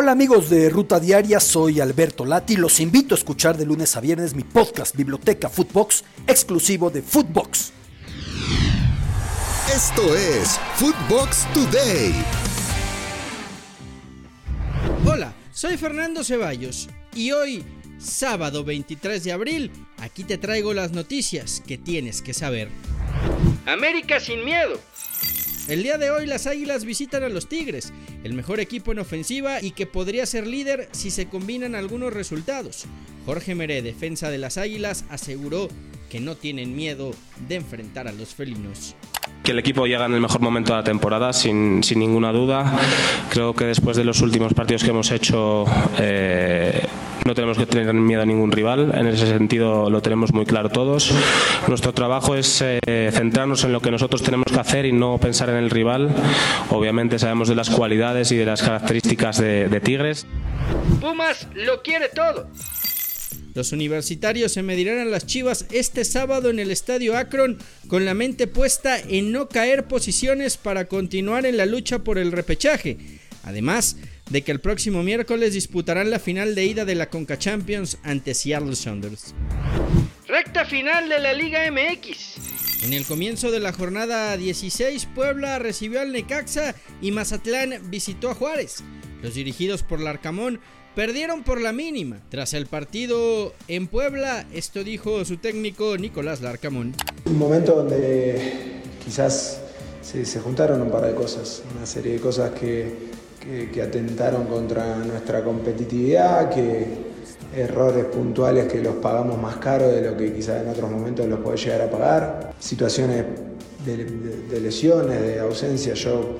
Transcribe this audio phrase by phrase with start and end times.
[0.00, 2.54] Hola amigos de Ruta Diaria, soy Alberto Lati.
[2.54, 7.72] Los invito a escuchar de lunes a viernes mi podcast Biblioteca Footbox, exclusivo de Footbox.
[9.74, 12.14] Esto es Footbox Today.
[15.04, 17.64] Hola, soy Fernando Ceballos y hoy,
[17.98, 22.68] sábado 23 de abril, aquí te traigo las noticias que tienes que saber.
[23.66, 24.78] América sin miedo.
[25.68, 27.92] El día de hoy las Águilas visitan a los Tigres,
[28.24, 32.86] el mejor equipo en ofensiva y que podría ser líder si se combinan algunos resultados.
[33.26, 35.68] Jorge Meré, defensa de las Águilas, aseguró
[36.08, 37.10] que no tienen miedo
[37.48, 38.96] de enfrentar a los felinos
[39.48, 42.70] que el equipo llega en el mejor momento de la temporada, sin, sin ninguna duda.
[43.30, 45.64] Creo que después de los últimos partidos que hemos hecho,
[45.98, 46.27] eh,
[47.38, 48.90] tenemos que tener miedo a ningún rival.
[48.96, 51.14] En ese sentido lo tenemos muy claro todos.
[51.68, 55.48] Nuestro trabajo es eh, centrarnos en lo que nosotros tenemos que hacer y no pensar
[55.48, 56.10] en el rival.
[56.70, 60.26] Obviamente sabemos de las cualidades y de las características de, de Tigres.
[61.00, 62.48] Pumas lo quiere todo.
[63.54, 68.14] Los universitarios se medirán a las Chivas este sábado en el Estadio Akron con la
[68.14, 72.98] mente puesta en no caer posiciones para continuar en la lucha por el repechaje.
[73.44, 73.96] Además
[74.30, 78.34] de que el próximo miércoles disputarán la final de ida de la Conca Champions ante
[78.34, 79.34] Seattle Sounders.
[80.26, 82.84] Recta final de la Liga MX.
[82.84, 88.34] En el comienzo de la jornada 16, Puebla recibió al Necaxa y Mazatlán visitó a
[88.34, 88.84] Juárez.
[89.22, 90.60] Los dirigidos por Larcamón
[90.98, 92.18] Perdieron por la mínima.
[92.28, 96.92] Tras el partido en Puebla, esto dijo su técnico Nicolás Larcamón.
[97.24, 99.60] Un momento donde quizás
[100.02, 102.92] se, juntaron un par de cosas, una serie de cosas que,
[103.72, 107.08] que, atentaron contra nuestra competitividad, que
[107.56, 111.40] errores puntuales que los pagamos más caro de lo que quizás en otros momentos los
[111.40, 113.24] puede llegar a pagar, situaciones
[113.84, 115.94] de, de lesiones, de ausencia.
[115.94, 116.38] Yo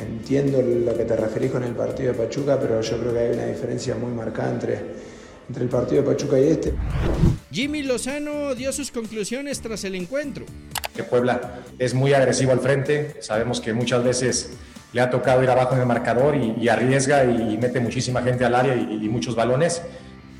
[0.00, 3.32] Entiendo lo que te referís con el partido de Pachuca, pero yo creo que hay
[3.32, 4.80] una diferencia muy marcada entre,
[5.48, 6.74] entre el partido de Pachuca y este.
[7.52, 10.46] Jimmy Lozano dio sus conclusiones tras el encuentro.
[10.96, 14.50] Que Puebla es muy agresivo al frente, sabemos que muchas veces
[14.94, 18.54] le ha tocado ir abajo en el marcador y, arriesga y, mete muchísima gente al
[18.54, 19.82] área y, y muchos balones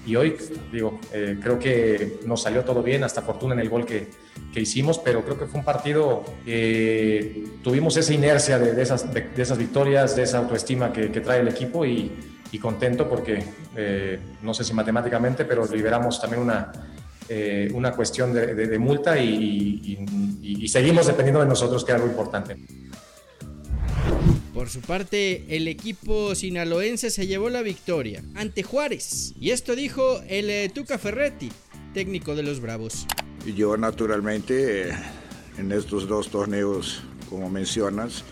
[0.06, 0.36] y hoy,
[0.70, 4.08] digo, eh, creo que nos salió todo bien, hasta fortuna en el gol que,
[4.52, 9.12] que hicimos, pero creo que fue un partido que tuvimos esa inercia de, de, esas,
[9.12, 12.12] de, esas, victorias, de esa autoestima que, que trae el equipo y,
[12.52, 13.42] y contento porque,
[13.76, 16.70] eh, no sé si matemáticamente, pero liberamos también una,
[17.30, 19.98] eh, una cuestión de, multa y,
[20.42, 22.58] y seguimos dependiendo de nosotros, que es algo importante.
[24.64, 29.34] Por su parte, el equipo sinaloense se llevó la victoria ante Juárez.
[29.38, 31.52] Y esto dijo el eh, Tuca Ferretti,
[31.92, 33.06] técnico de los Bravos.
[33.54, 34.88] Yo naturalmente
[35.58, 38.24] en estos dos torneos, como mencionas,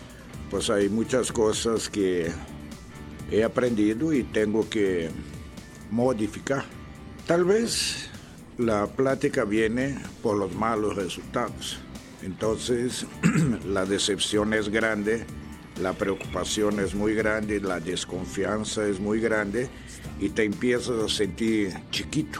[0.49, 2.31] pues hay muchas cosas que
[3.29, 5.11] he aprendido y tengo que
[5.91, 6.65] modificar.
[7.27, 8.09] Tal vez
[8.57, 11.77] la plática viene por los malos resultados.
[12.23, 13.05] Entonces
[13.67, 15.27] la decepción es grande
[15.81, 19.69] la preocupación es muy grande, la desconfianza es muy grande
[20.19, 22.39] y te empiezas a sentir chiquito.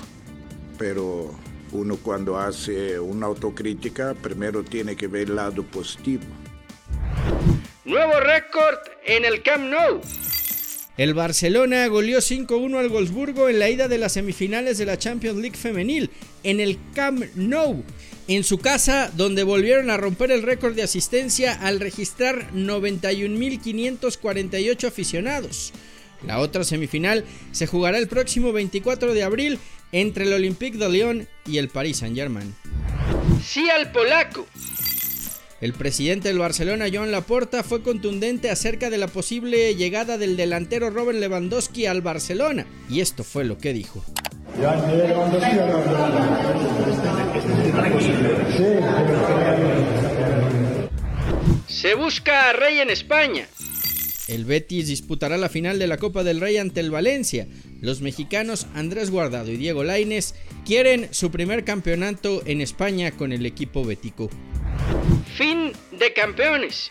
[0.78, 1.32] Pero
[1.72, 6.24] uno cuando hace una autocrítica primero tiene que ver el lado positivo.
[7.86, 10.02] Nuevo récord en el Camp Nou.
[10.96, 15.40] El Barcelona goleó 5-1 al Wolfsburgo en la ida de las semifinales de la Champions
[15.40, 16.12] League femenil
[16.44, 17.84] en el Camp Nou
[18.28, 25.74] en su casa, donde volvieron a romper el récord de asistencia al registrar 91.548 aficionados.
[26.26, 29.58] La otra semifinal se jugará el próximo 24 de abril
[29.92, 32.56] entre el Olympique de Lyon y el Paris Saint-Germain.
[33.44, 34.48] Sí al polaco.
[35.64, 40.90] El presidente del Barcelona, Joan Laporta, fue contundente acerca de la posible llegada del delantero
[40.90, 44.04] Robert Lewandowski al Barcelona, y esto fue lo que dijo.
[51.70, 53.48] Se busca a Rey en España.
[54.28, 57.48] El Betis disputará la final de la Copa del Rey ante el Valencia.
[57.82, 60.34] Los mexicanos Andrés Guardado y Diego Laines
[60.66, 64.30] quieren su primer campeonato en España con el equipo bético.
[65.36, 66.90] Fin de campeones.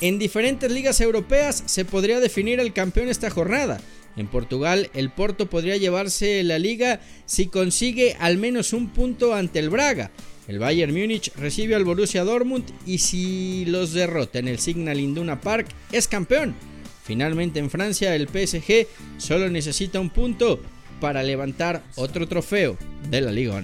[0.00, 3.80] En diferentes ligas europeas se podría definir el campeón esta jornada.
[4.16, 9.58] En Portugal, el Porto podría llevarse la liga si consigue al menos un punto ante
[9.58, 10.10] el Braga.
[10.48, 15.40] El Bayern Múnich recibe al Borussia Dortmund y si los derrota en el Signal Induna
[15.40, 16.54] Park es campeón.
[17.02, 18.86] Finalmente en Francia el PSG
[19.18, 20.60] solo necesita un punto
[21.00, 22.76] para levantar otro trofeo
[23.10, 23.62] de la Liga.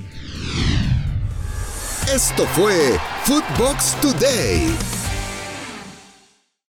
[2.12, 5.01] Esto fue Footbox Today.